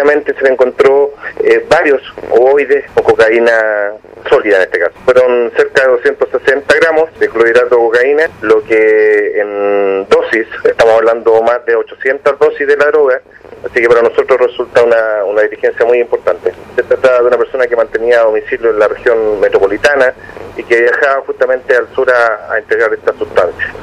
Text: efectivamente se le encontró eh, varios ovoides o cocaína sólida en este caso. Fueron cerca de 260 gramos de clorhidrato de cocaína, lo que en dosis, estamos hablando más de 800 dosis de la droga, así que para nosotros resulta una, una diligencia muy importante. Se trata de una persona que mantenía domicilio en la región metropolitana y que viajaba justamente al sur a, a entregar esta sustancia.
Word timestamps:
efectivamente 0.00 0.34
se 0.34 0.42
le 0.42 0.50
encontró 0.50 1.12
eh, 1.44 1.64
varios 1.68 2.00
ovoides 2.30 2.84
o 2.94 3.02
cocaína 3.02 3.92
sólida 4.28 4.56
en 4.56 4.62
este 4.62 4.78
caso. 4.78 4.94
Fueron 5.04 5.52
cerca 5.56 5.82
de 5.82 5.88
260 5.88 6.74
gramos 6.80 7.18
de 7.18 7.28
clorhidrato 7.28 7.76
de 7.76 7.82
cocaína, 7.82 8.30
lo 8.42 8.62
que 8.64 9.40
en 9.40 10.06
dosis, 10.08 10.46
estamos 10.64 10.94
hablando 10.94 11.42
más 11.42 11.64
de 11.66 11.76
800 11.76 12.38
dosis 12.38 12.66
de 12.66 12.76
la 12.76 12.86
droga, 12.86 13.20
así 13.64 13.80
que 13.80 13.88
para 13.88 14.02
nosotros 14.02 14.40
resulta 14.40 14.82
una, 14.82 15.24
una 15.24 15.42
diligencia 15.42 15.84
muy 15.84 15.98
importante. 15.98 16.52
Se 16.76 16.82
trata 16.82 17.20
de 17.20 17.26
una 17.26 17.36
persona 17.36 17.66
que 17.66 17.76
mantenía 17.76 18.20
domicilio 18.20 18.70
en 18.70 18.78
la 18.78 18.88
región 18.88 19.40
metropolitana 19.40 20.14
y 20.56 20.62
que 20.64 20.80
viajaba 20.80 21.22
justamente 21.26 21.76
al 21.76 21.88
sur 21.94 22.10
a, 22.10 22.52
a 22.52 22.58
entregar 22.58 22.92
esta 22.94 23.12
sustancia. 23.14 23.74